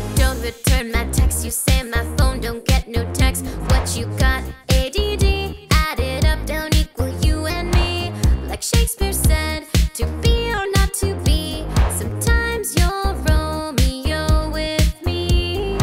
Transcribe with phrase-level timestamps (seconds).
[0.00, 1.44] return my text.
[1.44, 3.44] You say my phone don't get no text.
[3.68, 4.42] What you got?
[4.68, 5.24] ADD.
[5.70, 8.12] Add it up, don't equal you and me.
[8.48, 11.64] Like Shakespeare said, to be or not to be.
[11.90, 15.78] Sometimes you're Romeo with me.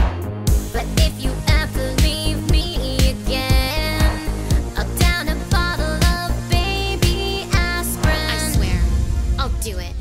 [0.73, 4.30] But if you ever leave me again,
[4.77, 8.30] I'll down a bottle of baby aspirin.
[8.30, 8.81] I swear,
[9.39, 9.93] I'll do it.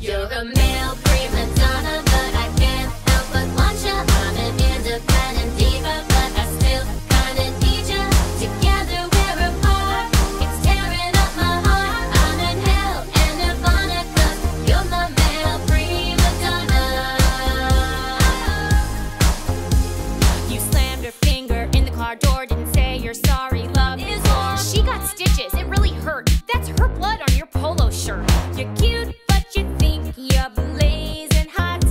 [22.45, 24.57] Didn't say you're sorry, love is war.
[24.57, 26.29] She got stitches, it really hurt.
[26.51, 28.29] That's her blood on your polo shirt.
[28.55, 31.83] You're cute, but you think you're blazing hot.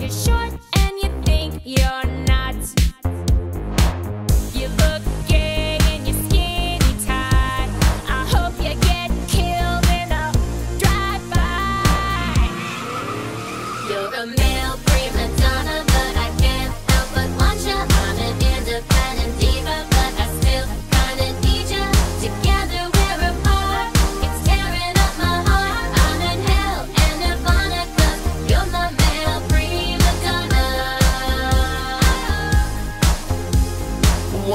[0.00, 2.54] You're short and you think you're not.
[4.54, 7.68] You look gay in your skinny tie.
[8.08, 10.32] I hope you get killed in a
[10.78, 12.48] drive-by.
[13.88, 14.78] You're a male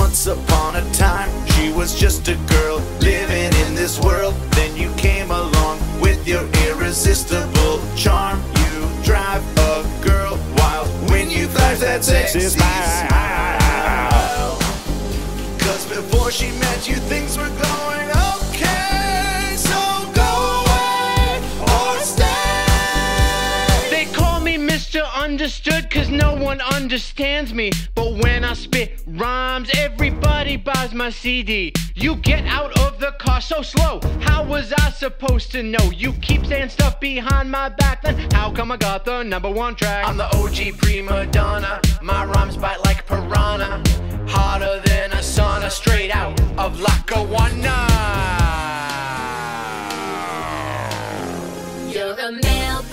[0.10, 4.34] Once upon a time, she was just a girl living in this world.
[4.54, 8.42] Then you came along with your irresistible charm.
[8.58, 13.08] You drive a girl wild when you flash that sexy smile.
[15.60, 17.59] Cause before she met you, things were
[25.90, 27.72] cause no one understands me.
[27.96, 31.74] But when I spit rhymes, everybody buys my CD.
[31.96, 34.00] You get out of the car so slow.
[34.22, 35.92] How was I supposed to know?
[35.96, 39.76] You keep saying stuff behind my back, then how come I got the number one
[39.76, 40.08] track?
[40.08, 41.82] I'm the OG prima donna.
[42.02, 43.84] My rhymes bite like piranha.
[44.28, 47.88] Hotter than a sauna, straight out of Lackawanna.
[51.92, 52.84] You're a male